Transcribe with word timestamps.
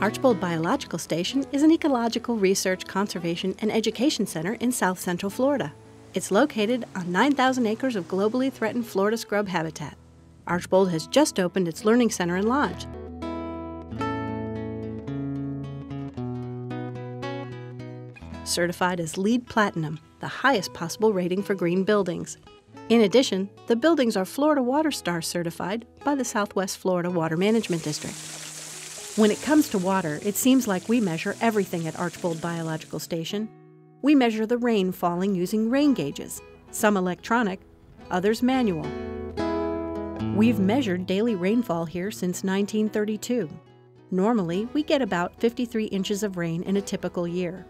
Archbold 0.00 0.38
Biological 0.38 0.98
Station 0.98 1.46
is 1.52 1.62
an 1.62 1.72
ecological 1.72 2.36
research, 2.36 2.86
conservation, 2.86 3.56
and 3.60 3.72
education 3.72 4.26
center 4.26 4.52
in 4.54 4.70
south 4.70 5.00
central 5.00 5.30
Florida. 5.30 5.72
It's 6.12 6.30
located 6.30 6.84
on 6.94 7.10
9,000 7.10 7.66
acres 7.66 7.96
of 7.96 8.06
globally 8.06 8.52
threatened 8.52 8.86
Florida 8.86 9.16
scrub 9.16 9.48
habitat. 9.48 9.96
Archbold 10.46 10.90
has 10.90 11.06
just 11.06 11.40
opened 11.40 11.66
its 11.66 11.86
learning 11.86 12.10
center 12.10 12.36
and 12.36 12.46
lodge. 12.46 12.86
Certified 18.46 19.00
as 19.00 19.16
LEED 19.16 19.46
Platinum, 19.46 19.98
the 20.20 20.28
highest 20.28 20.74
possible 20.74 21.14
rating 21.14 21.42
for 21.42 21.54
green 21.54 21.84
buildings. 21.84 22.36
In 22.90 23.00
addition, 23.00 23.48
the 23.66 23.76
buildings 23.76 24.14
are 24.14 24.26
Florida 24.26 24.62
Water 24.62 24.90
Star 24.90 25.22
certified 25.22 25.86
by 26.04 26.14
the 26.14 26.24
Southwest 26.24 26.76
Florida 26.76 27.10
Water 27.10 27.38
Management 27.38 27.82
District. 27.82 28.14
When 29.16 29.30
it 29.30 29.40
comes 29.40 29.70
to 29.70 29.78
water, 29.78 30.20
it 30.22 30.36
seems 30.36 30.68
like 30.68 30.90
we 30.90 31.00
measure 31.00 31.36
everything 31.40 31.86
at 31.86 31.98
Archbold 31.98 32.38
Biological 32.42 32.98
Station. 32.98 33.48
We 34.02 34.14
measure 34.14 34.44
the 34.44 34.58
rain 34.58 34.92
falling 34.92 35.34
using 35.34 35.70
rain 35.70 35.94
gauges, 35.94 36.42
some 36.70 36.98
electronic, 36.98 37.60
others 38.10 38.42
manual. 38.42 38.86
We've 40.36 40.58
measured 40.58 41.06
daily 41.06 41.34
rainfall 41.34 41.86
here 41.86 42.10
since 42.10 42.44
1932. 42.44 43.48
Normally, 44.10 44.68
we 44.74 44.82
get 44.82 45.00
about 45.00 45.40
53 45.40 45.86
inches 45.86 46.22
of 46.22 46.36
rain 46.36 46.62
in 46.64 46.76
a 46.76 46.82
typical 46.82 47.26
year, 47.26 47.64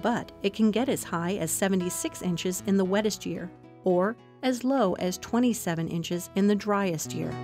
but 0.00 0.32
it 0.42 0.54
can 0.54 0.70
get 0.70 0.88
as 0.88 1.04
high 1.04 1.34
as 1.34 1.50
76 1.50 2.22
inches 2.22 2.62
in 2.66 2.78
the 2.78 2.86
wettest 2.86 3.26
year, 3.26 3.50
or 3.84 4.16
as 4.42 4.64
low 4.64 4.94
as 4.94 5.18
27 5.18 5.88
inches 5.88 6.30
in 6.36 6.46
the 6.46 6.54
driest 6.54 7.12
year. 7.12 7.34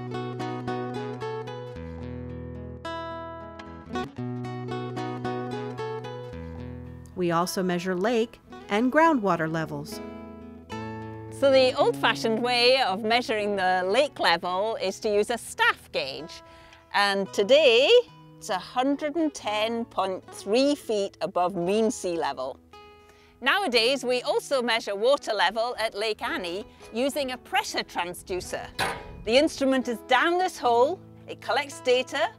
Also 7.33 7.63
measure 7.63 7.97
lake 7.97 8.39
and 8.69 8.93
groundwater 8.93 9.51
levels. 9.51 9.99
So 11.41 11.51
the 11.51 11.73
old-fashioned 11.77 12.41
way 12.41 12.81
of 12.81 13.03
measuring 13.03 13.57
the 13.57 13.83
lake 13.85 14.21
level 14.21 14.77
is 14.81 15.01
to 15.01 15.13
use 15.13 15.31
a 15.31 15.39
staff 15.39 15.91
gauge. 15.91 16.43
And 16.95 17.27
today, 17.33 17.91
it's 18.39 18.49
110.3 18.49 20.79
feet 20.79 21.17
above 21.21 21.57
mean 21.57 21.91
sea 21.91 22.17
level. 22.17 22.61
Nowadays, 23.41 24.05
we 24.05 24.23
also 24.23 24.63
measure 24.63 24.95
water 24.95 25.33
level 25.33 25.75
at 25.79 25.97
Lake 25.97 26.23
Annie 26.23 26.65
using 26.93 27.33
a 27.33 27.39
pressure 27.39 27.83
transducer. 27.83 28.69
The 29.25 29.37
instrument 29.37 29.89
is 29.89 29.99
down 30.07 30.39
this 30.39 30.59
hole, 30.59 31.01
it 31.27 31.41
collects 31.41 31.81
data, 31.81 32.31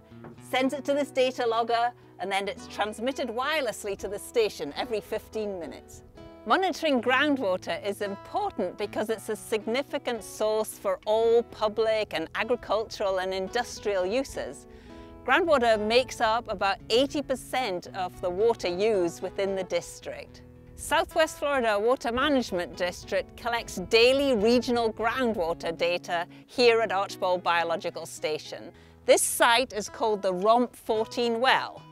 sends 0.50 0.73
it 0.73 0.85
to 0.85 0.94
this 0.94 1.11
data 1.11 1.45
logger, 1.45 1.91
and 2.23 2.31
then 2.31 2.47
it's 2.47 2.67
transmitted 2.67 3.27
wirelessly 3.27 3.97
to 3.97 4.07
the 4.07 4.17
station 4.17 4.73
every 4.77 5.02
15 5.02 5.59
minutes. 5.59 6.03
Monitoring 6.45 7.02
groundwater 7.02 7.85
is 7.85 8.02
important 8.02 8.77
because 8.77 9.09
it's 9.09 9.27
a 9.27 9.35
significant 9.35 10.23
source 10.23 10.69
for 10.69 11.01
all 11.05 11.44
public 11.44 12.13
and 12.13 12.29
agricultural 12.35 13.17
and 13.17 13.33
industrial 13.33 14.05
uses. 14.05 14.67
Groundwater 15.25 15.77
makes 15.77 16.21
up 16.21 16.45
about 16.47 16.77
80% 16.88 17.94
of 17.94 18.21
the 18.21 18.29
water 18.29 18.69
used 18.69 19.21
within 19.21 19.53
the 19.53 19.66
district. 19.66 20.44
Southwest 20.77 21.39
Florida 21.39 21.77
Water 21.77 22.13
Management 22.13 22.78
District 22.78 23.35
collects 23.35 23.81
daily 23.89 24.33
regional 24.33 24.94
groundwater 24.94 25.78
data 25.78 26.25
here 26.47 26.79
at 26.79 26.94
Archbold 26.94 27.44
Biological 27.44 28.06
Station. 28.06 28.72
This 29.06 29.22
site 29.22 29.73
is 29.73 29.89
called 29.89 30.22
the 30.22 30.33
Romp 30.33 30.73
14 30.73 31.41
well, 31.41 31.82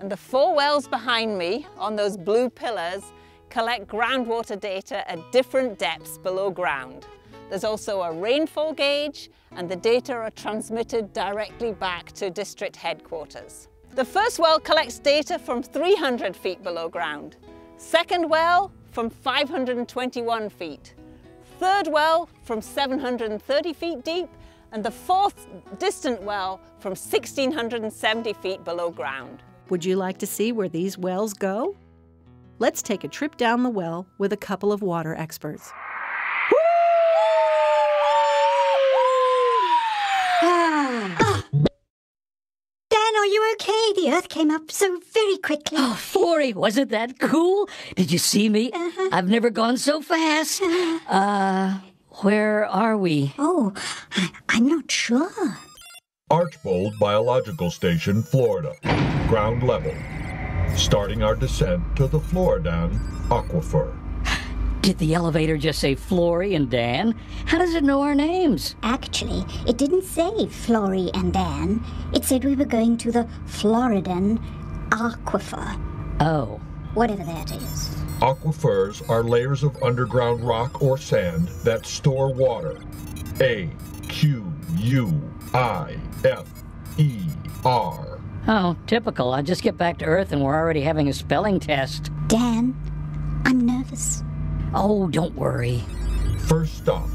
and 0.00 0.10
the 0.10 0.16
four 0.16 0.56
wells 0.56 0.88
behind 0.88 1.36
me 1.36 1.66
on 1.76 1.94
those 1.94 2.16
blue 2.16 2.48
pillars 2.48 3.12
collect 3.50 3.86
groundwater 3.86 4.58
data 4.58 5.08
at 5.10 5.30
different 5.30 5.78
depths 5.78 6.16
below 6.16 6.50
ground. 6.50 7.06
There's 7.50 7.64
also 7.64 8.00
a 8.00 8.12
rainfall 8.12 8.72
gauge 8.72 9.28
and 9.52 9.68
the 9.68 9.76
data 9.76 10.14
are 10.14 10.30
transmitted 10.30 11.12
directly 11.12 11.72
back 11.72 12.12
to 12.12 12.30
district 12.30 12.76
headquarters. 12.76 13.68
The 13.94 14.04
first 14.04 14.38
well 14.38 14.58
collects 14.58 14.98
data 14.98 15.38
from 15.38 15.62
300 15.62 16.34
feet 16.34 16.62
below 16.62 16.88
ground. 16.88 17.36
Second 17.76 18.30
well 18.30 18.72
from 18.92 19.10
521 19.10 20.48
feet. 20.48 20.94
Third 21.58 21.88
well 21.88 22.28
from 22.42 22.62
730 22.62 23.72
feet 23.74 24.02
deep 24.02 24.28
and 24.72 24.82
the 24.82 24.90
fourth 24.90 25.46
distant 25.78 26.22
well 26.22 26.60
from 26.78 26.90
1670 26.90 28.32
feet 28.34 28.64
below 28.64 28.90
ground. 28.90 29.42
Would 29.70 29.84
you 29.84 29.96
like 29.96 30.18
to 30.18 30.26
see 30.26 30.52
where 30.52 30.68
these 30.68 30.98
wells 30.98 31.32
go? 31.32 31.76
Let's 32.58 32.82
take 32.82 33.04
a 33.04 33.08
trip 33.08 33.36
down 33.36 33.62
the 33.62 33.70
well 33.70 34.06
with 34.18 34.32
a 34.32 34.36
couple 34.36 34.72
of 34.72 34.82
water 34.82 35.14
experts. 35.14 35.72
Ah. 40.42 41.44
Dan, 42.90 43.14
are 43.18 43.26
you 43.26 43.52
okay? 43.54 43.92
The 44.02 44.10
earth 44.12 44.28
came 44.28 44.50
up 44.50 44.70
so 44.70 44.98
very 45.12 45.36
quickly. 45.38 45.78
Oh, 45.80 45.94
Florrie, 45.94 46.52
wasn't 46.52 46.90
that 46.90 47.18
cool? 47.18 47.68
Did 47.96 48.10
you 48.10 48.18
see 48.18 48.48
me? 48.48 48.70
Uh-huh. 48.72 49.08
I've 49.12 49.28
never 49.28 49.50
gone 49.50 49.76
so 49.76 50.00
fast. 50.02 50.60
Uh, 51.08 51.78
where 52.22 52.66
are 52.66 52.96
we? 52.96 53.34
Oh, 53.38 53.72
I- 54.12 54.30
I'm 54.48 54.66
not 54.66 54.90
sure. 54.90 55.30
Archbold 56.30 56.96
Biological 57.00 57.72
Station, 57.72 58.22
Florida. 58.22 58.76
Ground 59.26 59.64
level. 59.64 59.92
Starting 60.76 61.24
our 61.24 61.34
descent 61.34 61.82
to 61.96 62.06
the 62.06 62.20
Floridan 62.20 63.00
Aquifer. 63.30 63.96
Did 64.80 64.98
the 64.98 65.12
elevator 65.14 65.58
just 65.58 65.80
say 65.80 65.96
Florrie 65.96 66.54
and 66.54 66.70
Dan? 66.70 67.16
How 67.46 67.58
does 67.58 67.74
it 67.74 67.82
know 67.82 68.02
our 68.02 68.14
names? 68.14 68.76
Actually, 68.84 69.44
it 69.66 69.76
didn't 69.76 70.04
say 70.04 70.46
Florrie 70.46 71.10
and 71.14 71.32
Dan. 71.32 71.84
It 72.14 72.24
said 72.24 72.44
we 72.44 72.54
were 72.54 72.64
going 72.64 72.96
to 72.98 73.10
the 73.10 73.26
Floridan 73.46 74.40
Aquifer, 74.90 75.80
Oh, 76.20 76.60
whatever 76.94 77.24
that 77.24 77.50
is. 77.50 77.88
Aquifers 78.20 79.06
are 79.10 79.24
layers 79.24 79.64
of 79.64 79.82
underground 79.82 80.44
rock 80.44 80.80
or 80.80 80.96
sand 80.96 81.48
that 81.64 81.86
store 81.86 82.32
water. 82.32 82.80
A 83.40 83.68
Q 84.08 84.52
U 84.76 85.20
I 85.54 85.96
F 86.24 86.46
E 86.98 87.22
R. 87.64 88.18
oh, 88.48 88.76
typical. 88.86 89.32
I 89.32 89.42
just 89.42 89.62
get 89.62 89.76
back 89.76 89.98
to 89.98 90.04
Earth 90.04 90.32
and 90.32 90.42
we're 90.42 90.54
already 90.54 90.80
having 90.82 91.08
a 91.08 91.12
spelling 91.12 91.60
test. 91.60 92.10
Dan, 92.28 92.74
I'm 93.44 93.64
nervous. 93.66 94.22
Oh, 94.74 95.08
don't 95.08 95.34
worry. 95.34 95.82
First 96.46 96.78
stop, 96.78 97.06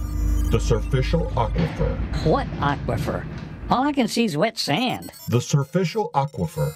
the 0.51 0.57
Surficial 0.59 1.31
Aquifer. 1.33 1.97
What 2.25 2.47
aquifer? 2.59 3.25
All 3.69 3.83
I 3.83 3.93
can 3.93 4.07
see 4.07 4.25
is 4.25 4.37
wet 4.37 4.57
sand. 4.57 5.11
The 5.29 5.39
Surficial 5.39 6.11
Aquifer. 6.11 6.75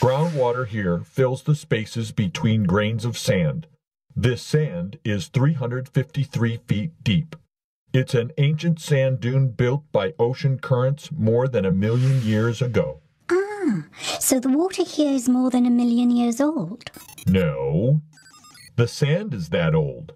Groundwater 0.00 0.66
here 0.66 1.00
fills 1.00 1.42
the 1.42 1.54
spaces 1.54 2.12
between 2.12 2.64
grains 2.64 3.04
of 3.04 3.18
sand. 3.18 3.66
This 4.14 4.42
sand 4.42 4.98
is 5.04 5.28
353 5.28 6.58
feet 6.68 6.90
deep. 7.02 7.34
It's 7.92 8.14
an 8.14 8.32
ancient 8.36 8.80
sand 8.80 9.20
dune 9.20 9.48
built 9.48 9.90
by 9.92 10.12
ocean 10.18 10.58
currents 10.58 11.10
more 11.10 11.48
than 11.48 11.64
a 11.64 11.72
million 11.72 12.20
years 12.22 12.60
ago. 12.60 13.00
Ah, 13.30 13.84
so 14.20 14.38
the 14.38 14.50
water 14.50 14.84
here 14.84 15.14
is 15.14 15.26
more 15.26 15.48
than 15.48 15.64
a 15.64 15.70
million 15.70 16.10
years 16.10 16.38
old. 16.38 16.90
No. 17.26 18.02
The 18.76 18.86
sand 18.86 19.32
is 19.32 19.48
that 19.48 19.74
old. 19.74 20.12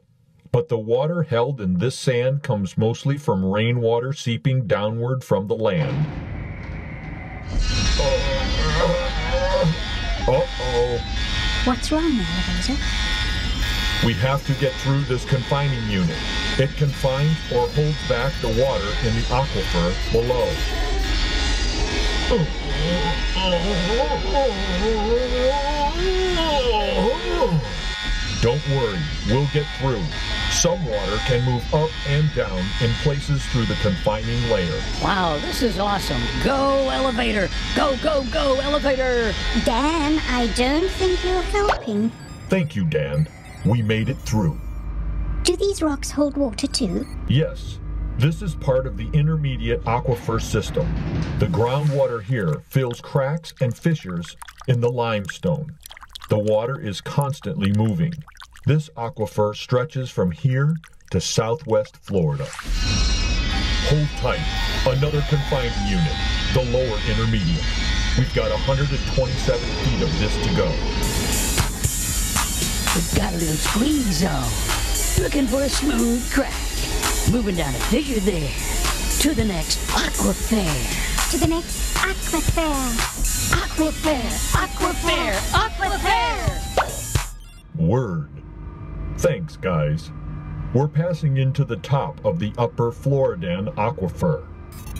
But 0.52 0.68
the 0.68 0.78
water 0.78 1.22
held 1.22 1.62
in 1.62 1.78
this 1.78 1.98
sand 1.98 2.42
comes 2.42 2.76
mostly 2.76 3.16
from 3.16 3.42
rainwater 3.42 4.12
seeping 4.12 4.66
downward 4.66 5.24
from 5.24 5.46
the 5.46 5.56
land. 5.56 6.06
Uh 10.28 10.40
oh. 10.40 11.00
What's 11.64 11.90
wrong, 11.90 12.04
elevator? 12.04 12.76
We 14.04 14.12
have 14.14 14.46
to 14.46 14.52
get 14.60 14.72
through 14.74 15.04
this 15.04 15.24
confining 15.24 15.88
unit. 15.88 16.18
It 16.58 16.76
confines 16.76 17.36
or 17.50 17.66
holds 17.68 18.08
back 18.08 18.32
the 18.42 18.48
water 18.48 18.84
in 19.06 19.14
the 19.14 19.22
aquifer 19.30 20.12
below. 20.12 20.52
Don't 28.42 28.68
worry, 28.68 28.98
we'll 29.28 29.46
get 29.54 29.66
through. 29.78 30.04
Some 30.50 30.84
water 30.84 31.16
can 31.26 31.42
move 31.50 31.62
up 31.72 31.88
and 32.06 32.32
down 32.34 32.58
in 32.82 32.90
places 33.02 33.42
through 33.46 33.64
the 33.64 33.76
confining 33.76 34.50
layer. 34.50 34.78
Wow, 35.02 35.38
this 35.38 35.62
is 35.62 35.78
awesome. 35.78 36.20
Go, 36.44 36.90
elevator! 36.90 37.48
Go, 37.74 37.96
go, 38.02 38.24
go, 38.30 38.60
elevator! 38.60 39.32
Dan, 39.64 40.20
I 40.28 40.52
don't 40.54 40.90
think 40.90 41.24
you're 41.24 41.40
helping. 41.42 42.12
Thank 42.50 42.76
you, 42.76 42.84
Dan. 42.84 43.26
We 43.64 43.80
made 43.80 44.10
it 44.10 44.18
through. 44.18 44.60
Do 45.44 45.56
these 45.56 45.82
rocks 45.82 46.12
hold 46.12 46.36
water 46.36 46.68
too? 46.68 47.04
Yes, 47.26 47.80
this 48.16 48.42
is 48.42 48.54
part 48.54 48.86
of 48.86 48.96
the 48.96 49.10
intermediate 49.12 49.82
aquifer 49.82 50.40
system. 50.40 50.86
The 51.40 51.46
groundwater 51.46 52.22
here 52.22 52.62
fills 52.68 53.00
cracks 53.00 53.52
and 53.60 53.76
fissures 53.76 54.36
in 54.68 54.80
the 54.80 54.88
limestone. 54.88 55.76
The 56.28 56.38
water 56.38 56.80
is 56.80 57.00
constantly 57.00 57.72
moving. 57.72 58.12
This 58.66 58.88
aquifer 58.90 59.56
stretches 59.56 60.10
from 60.10 60.30
here 60.30 60.76
to 61.10 61.20
southwest 61.20 61.96
Florida. 61.96 62.46
Hold 63.88 64.08
tight. 64.18 64.46
Another 64.86 65.22
confining 65.28 65.72
unit, 65.88 66.14
the 66.54 66.62
lower 66.70 66.98
intermediate. 67.10 67.64
We've 68.16 68.32
got 68.32 68.52
127 68.52 69.60
feet 69.60 70.02
of 70.02 70.18
this 70.20 70.36
to 70.46 70.54
go. 70.54 70.70
We've 72.94 73.14
got 73.16 73.32
a 73.32 73.36
little 73.38 73.56
squeeze 73.56 74.18
zone. 74.18 74.81
Looking 75.20 75.46
for 75.46 75.62
a 75.62 75.68
smooth 75.68 76.32
crack. 76.32 76.52
Moving 77.32 77.56
down 77.56 77.74
a 77.74 77.78
fissure 77.78 78.20
there. 78.20 78.50
To 79.20 79.34
the 79.34 79.44
next 79.44 79.78
aquifer. 79.88 81.30
To 81.30 81.38
the 81.38 81.46
next 81.46 81.94
aquifer. 81.96 83.22
Aquifer! 83.52 84.20
Aquifer! 84.52 85.32
Aquifer! 85.52 86.76
Word. 87.76 88.42
Thanks, 89.18 89.56
guys. 89.56 90.10
We're 90.74 90.88
passing 90.88 91.36
into 91.36 91.64
the 91.64 91.76
top 91.76 92.24
of 92.24 92.38
the 92.38 92.52
upper 92.58 92.90
Floridan 92.90 93.74
Aquifer. 93.74 94.46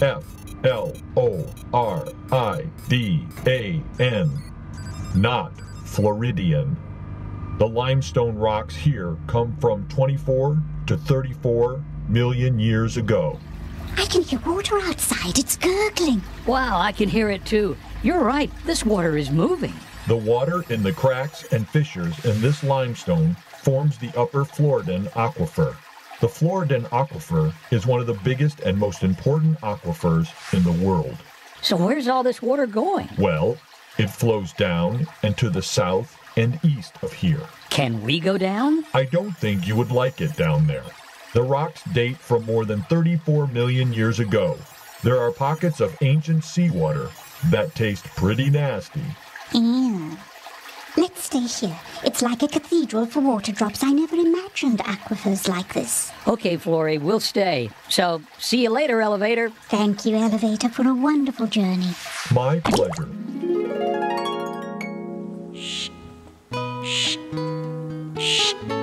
F 0.03 0.25
L 0.65 0.93
O 1.17 1.47
R 1.73 2.07
I 2.31 2.67
D 2.89 3.27
A 3.47 3.83
N. 3.99 4.31
Not 5.15 5.53
Floridian. 5.85 6.77
The 7.63 7.69
limestone 7.69 8.35
rocks 8.35 8.75
here 8.75 9.17
come 9.29 9.57
from 9.59 9.87
24 9.87 10.61
to 10.89 10.97
34 10.97 11.81
million 12.09 12.59
years 12.59 12.97
ago. 12.97 13.39
I 13.97 14.05
can 14.07 14.23
hear 14.23 14.41
water 14.41 14.81
outside. 14.81 15.39
It's 15.39 15.57
gurgling. 15.59 16.23
Wow, 16.45 16.81
I 16.81 16.91
can 16.91 17.09
hear 17.09 17.31
it 17.31 17.45
too. 17.47 17.77
You're 18.03 18.25
right, 18.25 18.51
this 18.65 18.85
water 18.85 19.17
is 19.17 19.31
moving. 19.31 19.75
The 20.09 20.17
water 20.17 20.65
in 20.71 20.83
the 20.83 20.91
cracks 20.91 21.45
and 21.53 21.69
fissures 21.69 22.25
in 22.25 22.41
this 22.41 22.65
limestone 22.65 23.37
forms 23.63 23.97
the 23.97 24.11
upper 24.19 24.45
Floridan 24.45 25.05
Aquifer. 25.13 25.77
The 26.21 26.27
Floridan 26.27 26.83
Aquifer 26.87 27.55
is 27.71 27.87
one 27.87 28.01
of 28.01 28.09
the 28.09 28.19
biggest 28.25 28.59
and 28.59 28.77
most 28.77 29.05
important 29.05 29.57
aquifers 29.61 30.27
in 30.53 30.65
the 30.65 30.85
world. 30.85 31.17
So 31.61 31.77
where's 31.77 32.09
all 32.09 32.25
this 32.25 32.43
water 32.43 32.67
going? 32.67 33.09
Well, 33.19 33.57
it 33.99 34.11
flows 34.11 34.53
down 34.53 35.07
and 35.23 35.37
to 35.37 35.49
the 35.49 35.63
south 35.63 36.19
and 36.37 36.59
east 36.65 36.95
of 37.03 37.13
here. 37.13 37.43
Can 37.71 38.03
we 38.03 38.21
go 38.21 38.39
down? 38.39 38.85
I 38.95 39.05
don't 39.05 39.37
think 39.37 39.67
you 39.67 39.77
would 39.77 39.91
like 39.91 40.21
it 40.21 40.37
down 40.37 40.67
there. 40.67 40.85
The 41.33 41.43
rocks 41.43 41.83
date 41.93 42.19
from 42.19 42.45
more 42.45 42.65
than 42.65 42.83
34 42.83 43.47
million 43.49 43.93
years 43.93 44.21
ago. 44.21 44.59
There 45.03 45.19
are 45.19 45.33
pockets 45.33 45.81
of 45.81 45.97
ancient 46.03 46.45
seawater 46.45 47.11
that 47.51 47.75
taste 47.75 48.05
pretty 48.17 48.51
nasty. 48.51 49.03
Ew. 49.55 50.17
Let's 50.95 51.25
stay 51.25 51.41
here. 51.41 51.79
It's 52.05 52.21
like 52.21 52.43
a 52.43 52.49
cathedral 52.49 53.07
for 53.07 53.21
water 53.21 53.51
drops. 53.51 53.83
I 53.83 53.93
never 53.93 54.15
imagined 54.15 54.81
aquifers 54.81 55.49
like 55.49 55.73
this. 55.73 56.13
Okay, 56.29 56.59
Florrie, 56.59 56.99
we'll 56.99 57.19
stay. 57.19 57.71
So, 57.89 58.21
see 58.39 58.63
you 58.65 58.71
later, 58.71 59.01
elevator. 59.01 59.49
Thank 59.69 60.05
you, 60.05 60.17
elevator, 60.17 60.69
for 60.69 60.87
a 60.87 60.95
wonderful 60.95 61.47
journey. 61.47 61.95
My 62.31 62.61
pleasure. 62.61 63.09
Shh. 66.93 67.17
Shh. 68.19 68.82